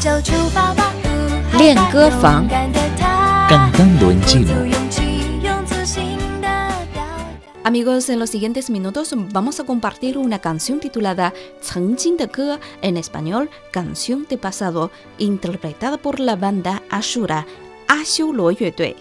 [0.00, 1.08] 就出发吧，不
[1.50, 4.64] 害练怕歌房勇敢的他 Cantando en 鼓足 chino.
[4.64, 5.02] 勇气，
[5.42, 6.48] 用自信的
[6.92, 7.68] 表达。
[7.68, 14.26] Amigos, en los siguientes minutos vamos a compartir una canción titulada 曾经的歌 en español Canción
[14.28, 17.46] de Pasado, interpretada por la banda Ashura,
[17.88, 18.96] Ashu Luo Yue Dui.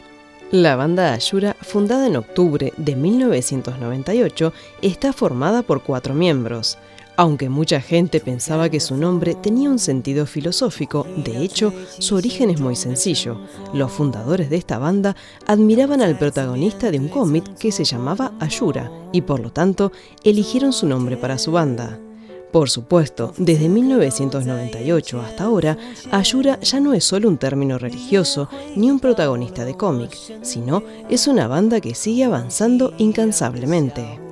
[0.52, 4.52] La banda Ashura, fundada en octubre de 1998,
[4.82, 6.78] está formada por cuatro miembros.
[7.17, 12.51] Aunque mucha gente pensaba que su nombre tenía un sentido filosófico, de hecho, su origen
[12.51, 13.39] es muy sencillo.
[13.73, 15.15] Los fundadores de esta banda
[15.47, 19.93] admiraban al protagonista de un cómic que se llamaba Ashura y por lo tanto
[20.25, 22.01] eligieron su nombre para su banda.
[22.51, 25.77] Por supuesto, desde 1998 hasta ahora,
[26.11, 31.29] Ashura ya no es solo un término religioso ni un protagonista de cómic, sino es
[31.29, 34.24] una banda que sigue avanzando incansablemente.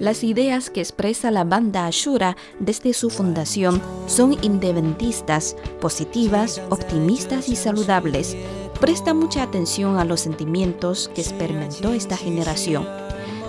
[0.00, 7.56] Las ideas que expresa la banda Ashura desde su fundación son independentistas, positivas, optimistas y
[7.56, 8.36] saludables.
[8.80, 12.86] Presta mucha atención a los sentimientos que experimentó esta generación.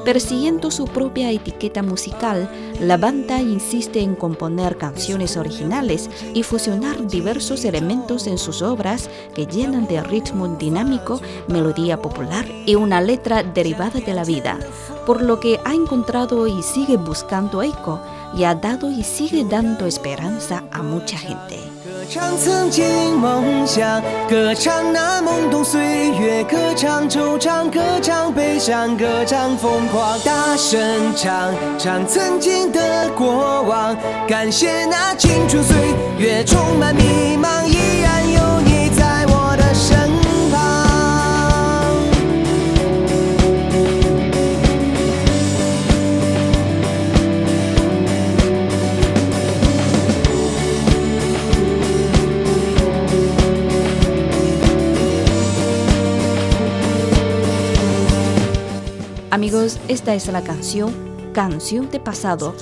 [0.05, 7.66] Persiguiendo su propia etiqueta musical, la banda insiste en componer canciones originales y fusionar diversos
[7.66, 14.00] elementos en sus obras que llenan de ritmo dinámico, melodía popular y una letra derivada
[14.00, 14.58] de la vida,
[15.06, 18.00] por lo que ha encontrado y sigue buscando eco
[18.35, 21.59] y ha dado y sigue dando esperanza a mucha gente.
[60.09, 60.92] Es la canción
[61.34, 62.56] Canción de Pasado,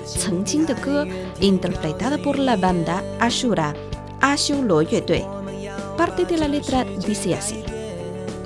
[1.39, 3.73] de interpretada por la banda Ashura,
[4.19, 5.25] Ashu Lo Yue
[5.97, 7.63] Parte de la letra dice así.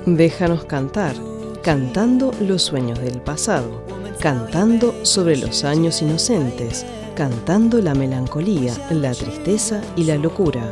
[0.06, 1.16] Déjanos cantar,
[1.64, 3.82] cantando los sueños del pasado,
[4.20, 6.86] cantando sobre los años inocentes,
[7.16, 10.62] cantando la melancolía, la tristeza y la locura.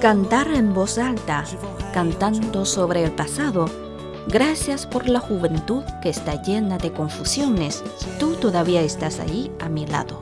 [0.00, 1.44] Cantar en voz alta,
[1.94, 3.85] cantando sobre el pasado,
[4.28, 7.84] Gracias por la juventud que está llena de confusiones.
[8.18, 10.20] Tú todavía estás ahí a mi lado.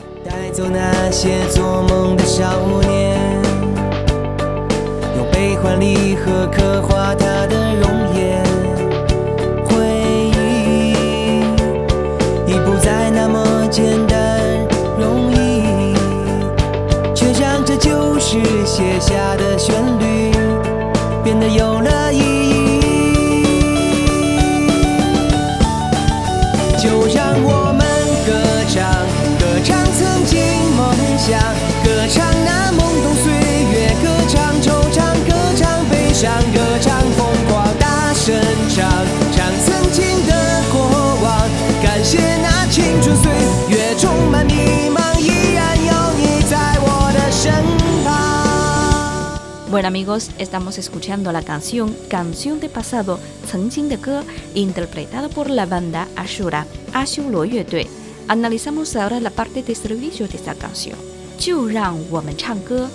[49.73, 54.23] Bueno amigos, estamos escuchando la canción Canción de Pasado, 曾经的歌,
[54.55, 57.87] interpretada por la banda Ashura, Ashu Luo Yue Dui.
[58.27, 60.97] Analizamos ahora la parte de estribillo de esta canción.
[61.37, 62.89] 就让我们唱歌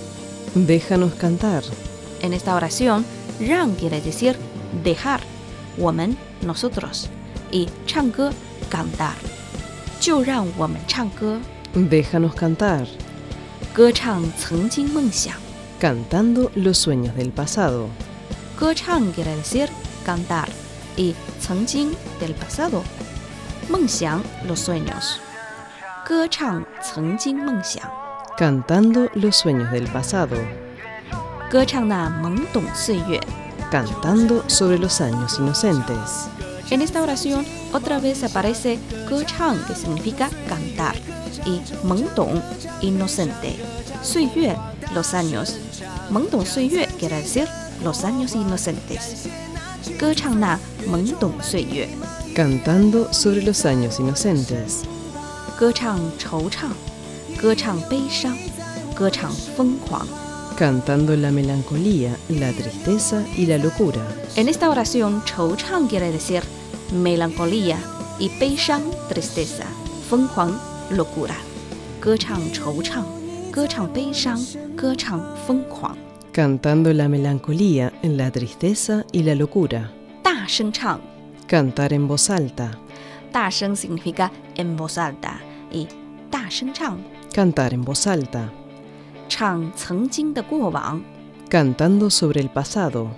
[0.54, 1.62] Déjanos cantar,
[2.20, 3.04] En esta oración,
[3.41, 4.36] 让 quiere decir
[4.84, 5.20] dejar,
[5.78, 7.08] 我们 nosotros,
[7.50, 8.32] y 唱歌
[8.70, 9.14] cantar.
[10.00, 11.38] 就让我们唱歌
[11.75, 12.86] déjanos cantar,
[13.72, 15.34] 歌唱曾经梦想
[15.78, 17.88] cantando los sueños del pasado.
[18.58, 19.69] 歌唱 quiere decir
[20.04, 20.48] cantar
[20.97, 22.82] y 曾经 del pasado
[23.69, 25.19] 梦想 los sueños
[26.06, 27.82] 歌唱曾经梦想
[28.36, 30.36] Cantando los sueños del pasado,
[31.50, 33.20] 歌唱那懵懂岁月
[33.70, 36.28] cantando sobre los años inocentes.
[36.70, 38.78] En esta oración otra vez aparece
[39.08, 40.96] 歌唱 que significa cantar
[41.44, 42.43] y 懵懂
[42.81, 43.56] inocente
[44.02, 44.56] 岁月
[44.94, 45.55] los años
[46.11, 47.49] 懵懂岁月 quiere decir
[47.82, 49.28] los años inocentes
[49.99, 51.88] 歌唱那懵懂岁月
[52.34, 54.82] Cantando sobre los años inocentes.
[55.56, 56.72] 歌唱惆怅，
[57.40, 58.37] 歌唱悲伤，
[58.93, 60.05] 歌唱疯狂。
[60.56, 64.02] Cantando la melancolía, la tristeza y la locura.
[64.34, 66.43] En esta oración, 惆怅 quiere decir
[66.93, 67.78] melancolía
[68.19, 69.66] y 悲伤 tristeza,
[70.11, 70.58] 疯狂
[70.90, 71.37] locura.
[72.00, 73.05] 歌唱惆怅，
[73.58, 74.38] 歌唱悲伤，
[74.76, 75.96] 歌唱疯狂。
[76.32, 79.90] cantando la melancolía, la tristeza y la locura.
[80.22, 80.99] 大声唱，
[81.46, 82.70] Cantar en voz alta.
[83.32, 85.40] 大声 significa en voz alta
[85.70, 85.87] y
[86.31, 86.99] 大声唱，
[87.32, 88.49] Cantar en voz alta.
[89.28, 91.02] 唱曾经的过往。
[91.49, 93.08] Cantando sobre el pasado.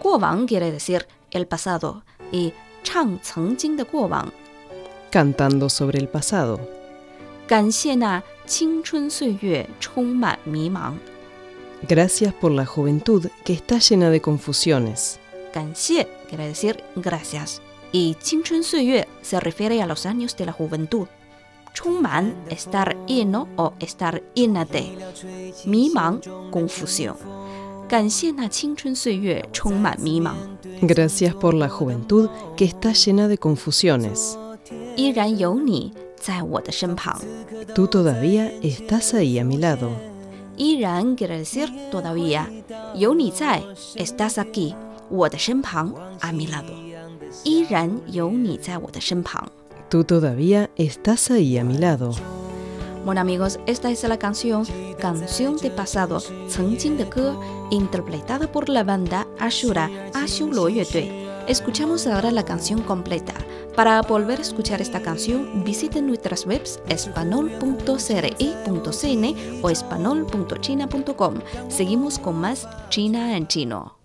[0.00, 2.02] 过往 quiere decir el pasado
[2.32, 2.52] y
[2.82, 4.32] 唱曾经的过往，
[5.12, 6.58] Cantando sobre el pasado.
[7.46, 10.94] 感谢那青春岁月充满迷茫。
[11.88, 15.16] Gracias por la juventud que está llena de confusiones.
[15.52, 17.60] 感谢 quiere decir gracias
[17.92, 21.06] y 青春岁月 se refiere a los años de la juventud。
[21.74, 24.92] 充满 estar lleno o estar llena de，
[25.64, 26.20] 迷茫
[26.50, 27.16] confusión。
[27.88, 30.34] 感谢那青春岁月充满迷茫，
[30.82, 34.38] Gracias por la juventud que está llena de confusiones.
[34.96, 37.20] 依然有你在我的身旁。
[37.74, 39.90] Tú todavía estás ahí a mi lado.
[40.56, 42.46] 依然 quiere decir todavía，
[42.94, 43.62] 有你在，
[43.96, 44.74] estás aquí，
[45.08, 46.72] 我的身旁，a mi lado。
[47.44, 49.48] 依然有你在我的身旁。
[49.90, 52.12] Tú todavía estás ahí a mi lado.
[53.04, 54.64] Bueno amigos, esta es la canción
[55.00, 57.34] Canción de Pasado, 曾经的歌,
[57.70, 61.10] interpretada por la banda Ashura, Ashu Lo Yue
[61.48, 63.34] Escuchamos ahora la canción completa.
[63.77, 71.35] Para volver a escuchar esta canción, visiten nuestras webs espanol.cri.cn o espanol.china.com.
[71.67, 73.96] Seguimos con más China en chino.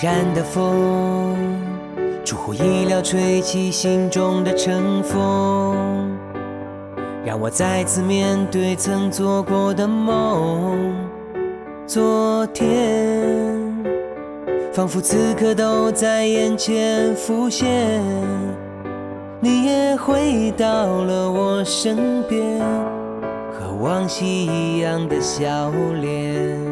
[0.00, 1.36] 然的风，
[2.24, 6.16] 出乎意料吹起心中的尘封，
[7.24, 10.94] 让我再次面对曾做过的梦。
[11.84, 13.74] 昨天，
[14.72, 18.00] 仿佛此刻都在眼前浮现，
[19.40, 22.60] 你也回到了我身边，
[23.50, 26.67] 和往昔一样的笑脸。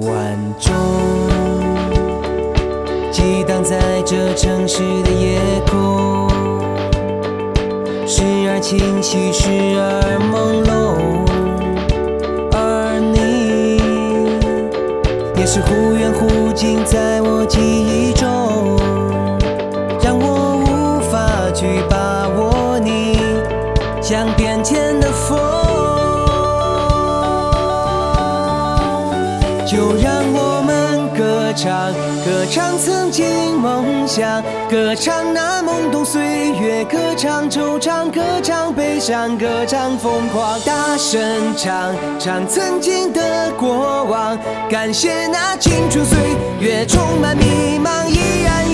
[0.00, 0.72] 晚钟
[3.10, 6.28] 激荡在这城市的夜空，
[8.06, 10.70] 时而清晰，时而朦胧，
[12.52, 13.78] 而你
[15.36, 18.76] 也是忽远忽近，在我记忆中，
[20.00, 21.96] 让我无法去把
[31.60, 31.92] 唱，
[32.24, 34.40] 歌唱曾经梦想，
[34.70, 44.38] 歌唱那懵懂岁月，歌唱惆怅，歌唱悲伤，歌唱疯狂，大声唱，唱曾经的过往，
[44.70, 46.16] 感谢那青春岁
[46.60, 48.72] 月充满迷茫，依然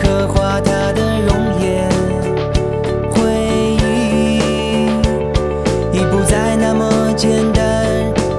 [0.00, 1.88] 刻画他的容颜。
[3.10, 3.16] 回
[3.82, 4.38] 忆
[5.92, 7.86] 已不再那么简单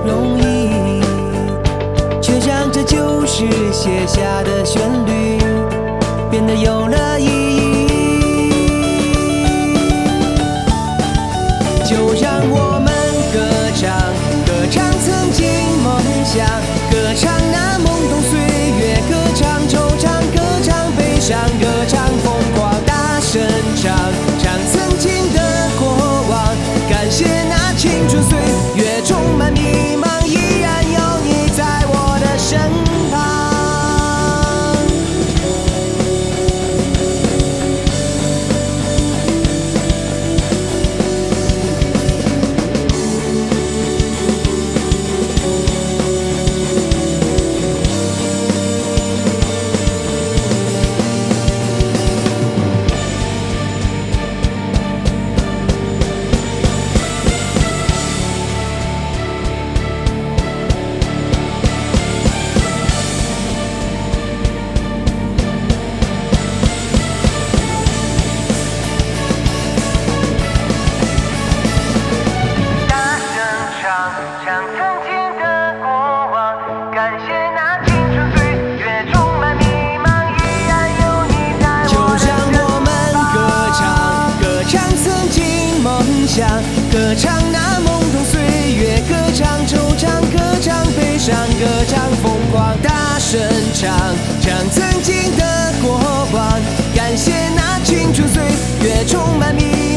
[0.05, 1.01] 容易，
[2.21, 5.37] 却让这旧时写下的旋律
[6.31, 7.89] 变得有了意义。
[11.85, 12.87] 就让我们
[13.33, 13.39] 歌
[13.75, 13.89] 唱，
[14.45, 15.45] 歌唱曾经
[15.83, 15.87] 梦
[16.23, 16.45] 想，
[91.59, 93.37] 歌唱疯狂，大声
[93.73, 93.91] 唱，
[94.41, 95.99] 唱曾经的过
[96.31, 96.57] 往，
[96.95, 98.41] 感谢那青春岁
[98.81, 99.88] 月充满迷。